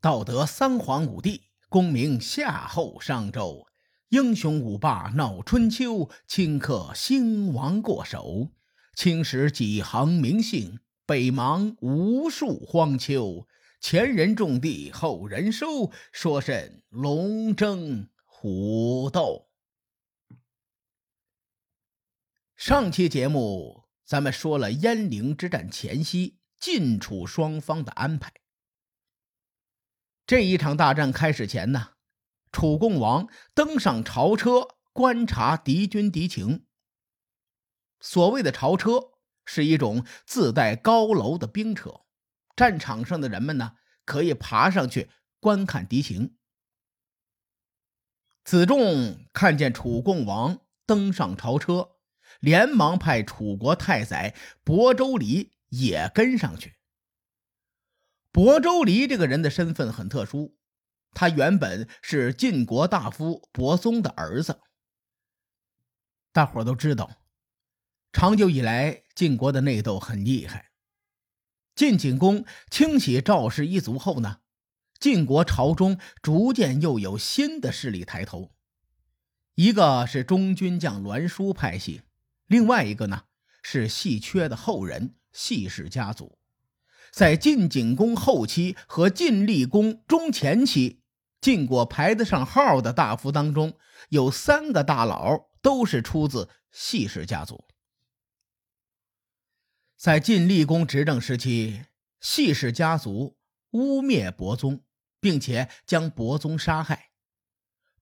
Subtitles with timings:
[0.00, 3.66] 道德三皇五帝，功名夏后商周。
[4.10, 8.52] 英雄五霸闹春秋，顷刻兴亡过手。
[8.94, 13.48] 青史几行名姓，北邙无数荒丘。
[13.80, 19.48] 前人种地，后人收，说甚龙争虎斗？
[22.54, 28.32] 上期节目咱们说了鄢陵之战前夕晋楚双方的安排。
[30.28, 31.92] 这一场大战开始前呢？
[32.52, 36.66] 楚共王登上朝车观察敌军敌情。
[37.98, 39.12] 所谓的朝车
[39.46, 42.02] 是一种自带高楼的兵车，
[42.54, 45.08] 战场上的人们呢可以爬上去
[45.40, 46.36] 观看敌情。
[48.44, 51.92] 子仲看见楚共王登上朝车，
[52.40, 56.74] 连忙派楚国太宰亳州离也跟上去。
[58.32, 60.56] 亳州离这个人的身份很特殊。
[61.12, 64.60] 他原本是晋国大夫伯松的儿子。
[66.32, 67.22] 大伙都知道，
[68.12, 70.70] 长久以来晋国的内斗很厉害。
[71.74, 74.40] 晋景公清洗赵氏一族后呢，
[75.00, 78.52] 晋国朝中逐渐又有新的势力抬头。
[79.54, 82.02] 一个是中军将栾书派系，
[82.46, 83.24] 另外一个呢
[83.62, 86.37] 是细缺的后人细氏家族。
[87.12, 91.02] 在晋景公后期和晋厉公中前期，
[91.40, 93.76] 晋国排得上号的大夫当中，
[94.10, 97.64] 有三个大佬都是出自系氏家族。
[99.96, 101.82] 在晋厉公执政时期，
[102.20, 103.36] 系氏家族
[103.72, 104.84] 污蔑伯宗，
[105.20, 107.10] 并且将伯宗杀害。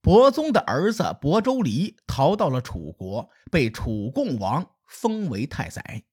[0.02, 6.04] 伯宗的儿子伯州离逃到了楚国，被楚共王封为太宰。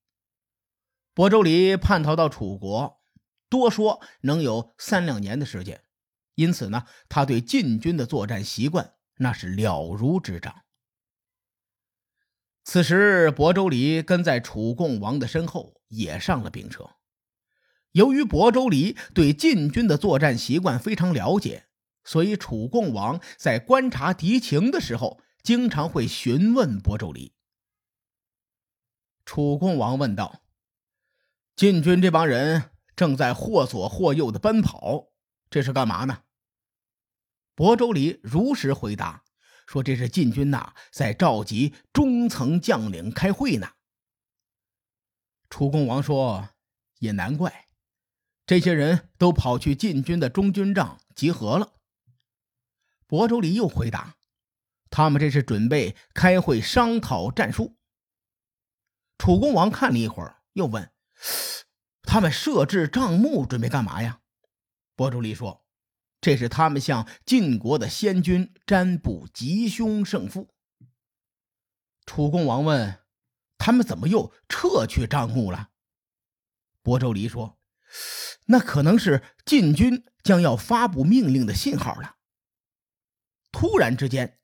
[1.15, 2.99] 亳州离叛逃到楚国，
[3.47, 5.83] 多说能有三两年的时间，
[6.33, 10.63] 因此呢，他对晋军的作战习惯那是了如指掌。
[12.63, 16.89] 此时，亳州离跟在楚共王的身后，也上了兵车。
[17.91, 21.67] 由于亳州离对晋军的作战习惯非常了解，
[22.03, 27.33] 所以楚共王在观察敌情的时候，经常会询问亳州离。
[29.25, 30.42] 楚共王问道。
[31.55, 35.11] 晋军这帮人正在或左或右的奔跑，
[35.49, 36.23] 这是干嘛呢？
[37.55, 39.23] 亳州离如实回答
[39.67, 43.73] 说：“这是晋军呐，在召集中层将领开会呢。”
[45.49, 46.49] 楚共王说
[46.97, 47.67] ：“也难怪，
[48.47, 51.73] 这些人都跑去晋军的中军帐集合了。”
[53.07, 54.15] 亳州离又回答
[54.89, 57.77] ：“他们这是准备开会商讨战术。”
[59.19, 60.91] 楚共王看了一会儿，又问。
[62.03, 64.19] 他们设置帐目准备干嘛呀？
[64.95, 65.65] 伯州离说
[66.21, 70.53] ：“这是他们向晋国的先君占卜吉凶胜负。”
[72.05, 72.99] 楚共王问
[73.57, 75.69] ：“他们怎么又撤去帐目了？”
[76.83, 77.57] 伯州离说
[78.47, 82.17] ：“那可能是晋军将要发布命令的信号了。”
[83.51, 84.39] 突然之间，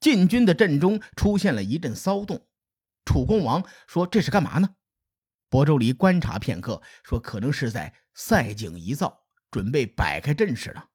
[0.00, 2.46] 晋军的阵中出现了一阵骚动。
[3.04, 4.74] 楚共王说：“这是干嘛呢？”
[5.54, 9.22] 亳州离观察片刻，说：“可能是在赛景一造，
[9.52, 10.88] 准备摆开阵势了。”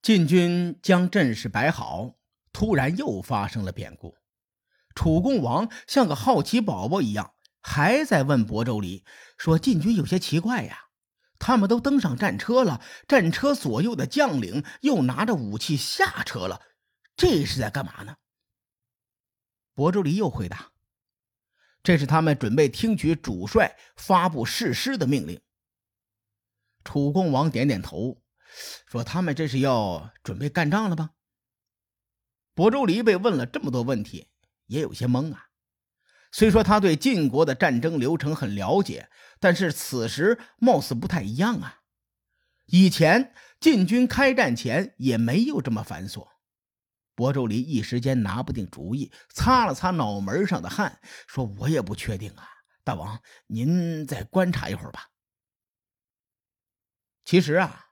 [0.00, 2.16] 晋军将阵势摆好，
[2.50, 4.16] 突然又发生了变故。
[4.94, 9.04] 楚共王像个好奇宝宝一样，还在问亳州离
[9.36, 10.86] 说：“晋军有些奇怪呀，
[11.38, 16.62] 他们都登上战车了，战车左右的将领又拿着武器下车了，
[17.14, 18.16] 这是在干嘛呢？”
[19.76, 20.70] 亳州离又回答。
[21.82, 25.40] 这是他们准备听取主帅发布誓师的命令。
[26.84, 28.22] 楚共王点点头，
[28.86, 31.10] 说：“他们这是要准备干仗了吧？”
[32.56, 34.28] 亳州离被问了这么多问题，
[34.66, 35.46] 也有些懵啊。
[36.32, 39.08] 虽说他对晋国的战争流程很了解，
[39.38, 41.80] 但是此时貌似不太一样啊。
[42.66, 46.28] 以前晋军开战前也没有这么繁琐。
[47.20, 52.48] 亳州离一时间拿不定主意，擦了擦脑门上的汗，说：“我也不确定啊，
[52.82, 55.10] 大王，您再观察一会儿吧。”
[57.26, 57.88] 其实啊，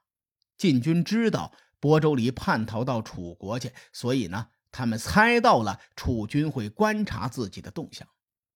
[0.57, 8.07] 晋军知道亳州离叛逃到楚国去，所以呢，他们猜到了楚军会观察自己的动向，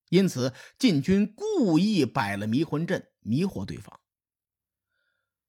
[0.10, 4.00] 因此晋军故意摆了迷魂阵，迷惑对方。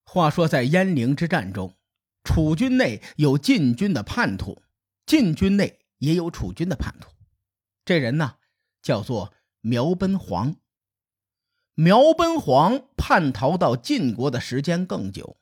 [0.04, 1.78] 话说，在鄢陵之战中，
[2.22, 4.62] 楚军内有晋军的叛徒。
[5.06, 7.10] 晋军内也有楚军的叛徒，
[7.84, 8.36] 这人呢
[8.82, 10.56] 叫做苗奔黄。
[11.74, 15.38] 苗奔黄叛逃到晋国的时间更久，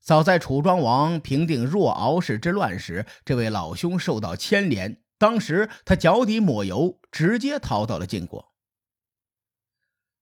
[0.00, 8.52] 早在楚庄王平定若敖氏之乱时，这位老兄受到牵连，当时他脚底抹油，直接逃到了晋国。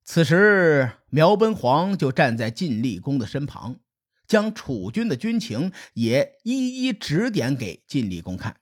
[0.05, 3.81] 此时，苗奔黄就站在晋厉公的身旁，
[4.27, 8.61] 将楚军的军情也一一指点给晋厉公看。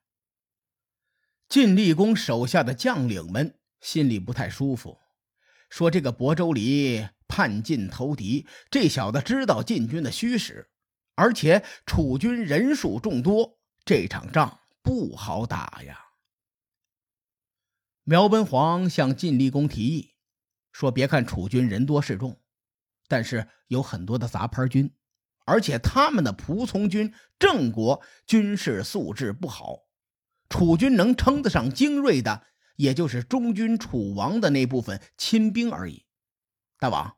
[1.48, 4.98] 晋厉公手下的将领们心里不太舒服，
[5.68, 10.70] 说：“这个亳州离叛晋投敌，这小子知道晋军的虚实，
[11.14, 16.00] 而且楚军人数众多，这场仗不好打呀。”
[18.04, 20.14] 苗奔黄向晋厉公提议。
[20.72, 22.40] 说：“别看楚军人多势众，
[23.06, 24.92] 但是有很多的杂牌军，
[25.44, 29.80] 而且他们的仆从军郑国军事素质不好。
[30.48, 32.44] 楚军能称得上精锐的，
[32.76, 36.04] 也就是中军楚王的那部分亲兵而已。
[36.78, 37.16] 大王，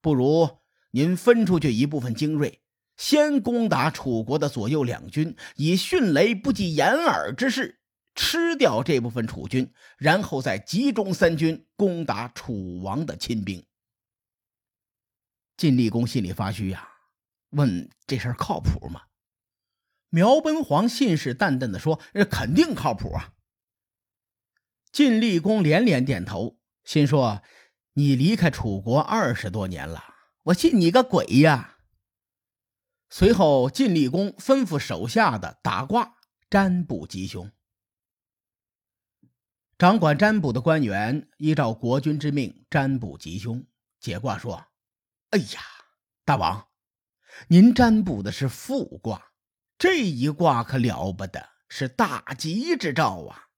[0.00, 0.58] 不如
[0.92, 2.60] 您分出去一部分精锐，
[2.96, 7.80] 先攻打楚国的左右两军，以迅雷不及掩耳之势。”
[8.16, 13.66] 吃掉这部分楚军，然后再集中三军攻打楚王的亲兵。
[15.56, 16.88] 晋厉公心里发虚呀，
[17.54, 19.02] 问这事儿靠谱吗？
[20.10, 23.32] 苗奔黄信誓旦旦的说：“肯定靠谱啊！”
[24.92, 27.42] 晋厉公连连点头，心说
[27.94, 30.04] ：“你离开楚国二十多年了，
[30.44, 31.78] 我信你个鬼呀！”
[33.10, 36.16] 随后，晋厉公吩咐手下的打卦
[36.48, 37.50] 占卜吉凶。
[39.76, 43.66] 掌管占卜的官员依照国君之命占卜吉凶，
[43.98, 44.66] 解卦说
[45.30, 45.60] ：“哎呀，
[46.24, 46.68] 大王，
[47.48, 49.32] 您占卜的是复卦，
[49.78, 53.48] 这一卦可了不得，是大吉之兆啊！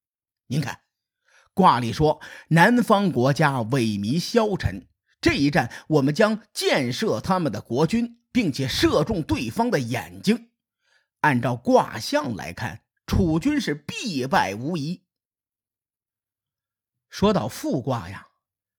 [0.47, 0.81] 您看，
[1.55, 4.89] 卦里说南方国家萎靡消沉，
[5.21, 10.51] 这一战我们将箭射他们的国君，并且射中对方的眼睛。
[11.21, 15.05] 按照卦象来看，楚军是必败无疑。”
[17.11, 18.29] 说到复卦呀，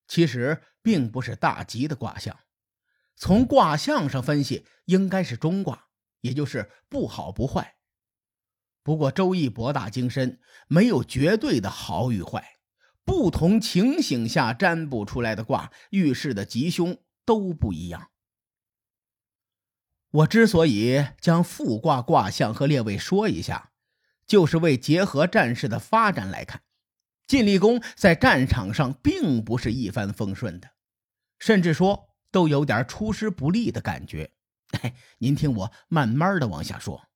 [0.06, 2.38] 其实并不是大吉的卦象，
[3.18, 5.88] 从卦象上分析，应该是中卦，
[6.20, 7.74] 也就是不好不坏。
[8.82, 12.56] 不过《周易》博大精深，没有绝对的好与坏，
[13.04, 18.10] 不同情形下占卜出来的卦预示的吉凶都不一样。
[20.10, 23.72] 我之所以将复卦卦象和列位说一下，
[24.26, 26.62] 就是为结合战事的发展来看。
[27.26, 30.70] 晋厉公在战场上并不是一帆风顺的，
[31.38, 34.30] 甚至说都有点出师不利的感觉。
[34.80, 37.08] 哎， 您听我慢慢的往下说。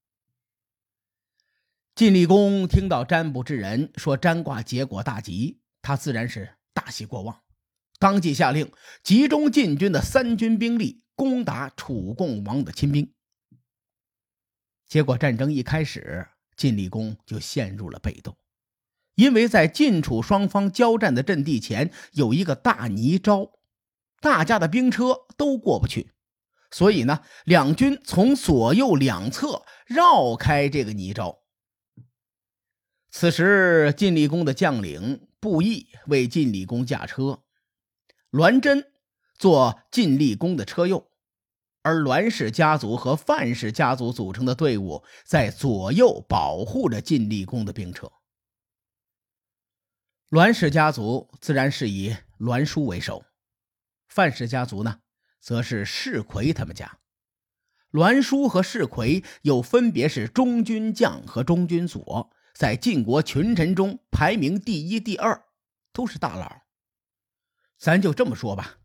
[1.95, 7.43] 晋厉公听到占卜之人说占卦结果大吉，他自然是大喜过望，
[7.99, 8.73] 当即下令
[9.03, 13.13] 集中晋军的三军兵力攻打楚共王的亲兵。
[14.89, 16.27] 结果战争一开始，
[16.57, 18.37] 晋厉公就陷入了被动。
[19.15, 23.51] 因为在晋楚双方交战的阵地前有一个大泥沼，
[24.23, 26.13] 大家的兵车都过不去，
[26.71, 31.41] 所以呢，两军从左右两侧绕开这个泥沼。
[33.11, 37.43] 此时，晋厉公的将领布衣为晋厉公驾车，
[38.31, 38.93] 栾真
[39.37, 41.11] 做晋厉公的车右，
[41.83, 48.11] 而栾氏家族和范氏家族组成的队伍在左右保护着晋厉公的兵车。
[50.29, 53.23] 栾氏家族自然是以栾书为首，
[54.13, 55.01] 范氏家族呢，
[55.41, 56.99] 则是世奎他们家。
[57.93, 65.45] 栾书和世奎又分别是中军将和中军佐，在晋国群臣中排名第一、第二，
[65.95, 66.61] 都是大佬。
[67.79, 68.81] 咱就这么说吧，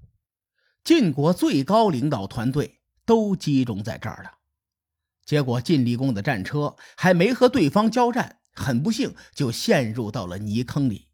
[0.85, 4.37] 晋国最高领导团队都集中在这儿了。
[5.25, 11.09] 结果晋厉公的战车还没和对方交战，很不幸就陷入到了泥坑里。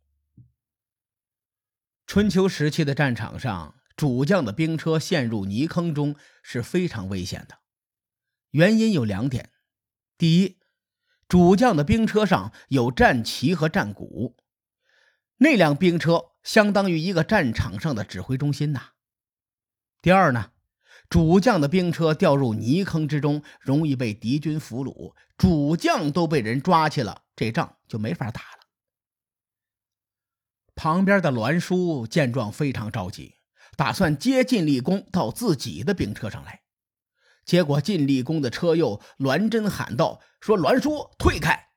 [2.06, 7.60] 春秋时期的战场上，主将的兵车陷入泥坑中是非常危险的。
[8.52, 9.52] 原因有两点：
[10.18, 10.60] 第一，
[11.28, 14.38] 主将的兵车上有战旗和战鼓，
[15.38, 18.94] 那辆兵车相当于一个战场上的指挥中心呐；
[20.02, 20.52] 第二呢，
[21.10, 28.60] 主将的兵车掉入泥坑之中，容易被敌军俘虏，主将都被人抓去了，这仗就没法打了。
[30.76, 33.36] 旁边的栾书见状非常着急，
[33.76, 36.62] 打算接晋厉公到自己的兵车上来。
[37.46, 41.68] 结果晋厉公的车右栾真喊道：“说栾叔退开！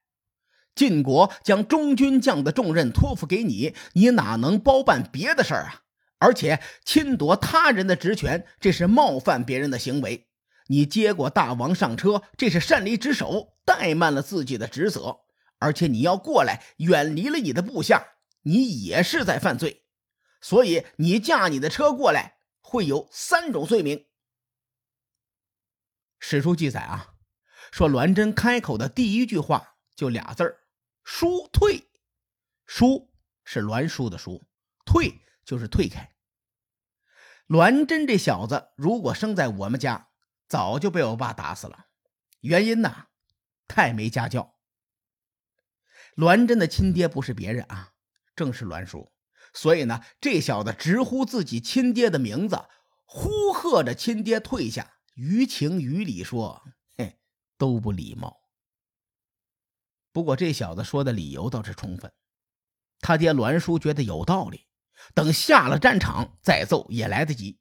[0.74, 5.82] 晋国将中军将的重任托付给你，你哪能包办别的事儿啊？
[6.18, 10.28] 而且侵夺他人的职权，这是冒犯别人的行为。
[10.68, 15.20] 你接过大王上车，这是擅离职守，怠慢了自己的职责，
[15.58, 18.04] 而且你要过来，远离了你的部下，
[18.42, 19.85] 你也是在犯罪。
[20.40, 24.06] 所以你驾你的车过来，会有三种罪名。
[26.18, 27.14] 史书记载啊，
[27.70, 30.60] 说栾真开口的第一句话就俩字儿
[31.04, 31.90] ：“叔退。”
[32.66, 33.12] 叔
[33.44, 34.46] 是栾书的叔，
[34.84, 36.14] 退就是退开。
[37.46, 40.08] 栾真这小子，如果生在我们家，
[40.48, 41.86] 早就被我爸打死了。
[42.40, 43.06] 原因呢，
[43.68, 44.58] 太没家教。
[46.16, 47.92] 栾真的亲爹不是别人啊，
[48.34, 49.12] 正是栾叔。
[49.56, 52.66] 所以呢，这小子直呼自己亲爹的名字，
[53.06, 54.98] 呼喝着亲爹退下。
[55.14, 56.62] 于情于理说，
[56.98, 57.18] 嘿，
[57.56, 58.36] 都不礼貌。
[60.12, 62.12] 不过这小子说的理由倒是充分，
[63.00, 64.66] 他爹栾书觉得有道理。
[65.14, 67.58] 等下了战场再揍也来得及。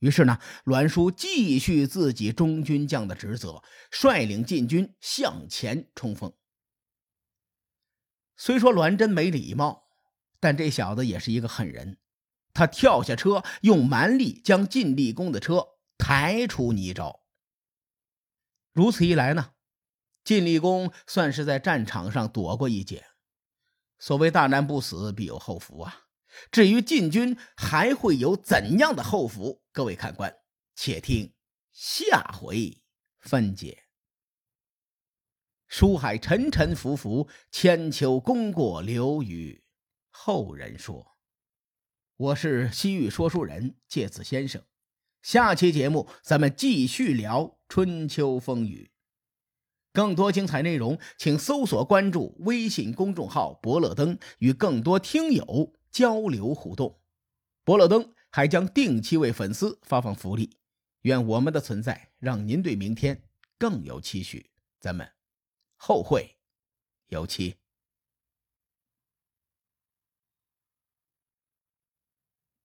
[0.00, 6.30] 于是呢，栾书继续自己中军将的职责，率领禁军向前冲锋。
[8.36, 9.81] 虽说栾真没礼貌，
[10.42, 11.98] 但这小子也是一个狠人。
[12.52, 17.20] 他跳下车，用蛮力将晋厉公的车抬出泥沼。
[18.72, 19.52] 如此一来呢，
[20.24, 23.06] 晋厉公算是在战场上躲过一劫。
[24.00, 26.06] 所谓大难不死，必有后福啊！
[26.50, 30.34] 至于晋军还会有怎样的后福，各位看官，
[30.74, 31.32] 且听
[31.70, 32.82] 下回
[33.20, 33.84] 分解。
[35.68, 39.61] 书海沉沉浮浮，千秋功过留与
[40.12, 41.16] 后人说。
[42.16, 44.62] 我是西域说书人介子先生，
[45.22, 48.92] 下期节目咱们继续聊春秋风雨。
[49.92, 55.74] 更多精彩内容，请搜索关注微信公众号“伯乐灯”，与更多听友。
[55.90, 57.02] 交流互动，
[57.64, 60.56] 伯乐灯还将定期为粉丝发放福利。
[61.02, 63.24] 愿我们的存在让您对明天
[63.58, 64.50] 更有期许。
[64.80, 65.12] 咱们
[65.76, 66.38] 后会
[67.08, 67.61] 有期。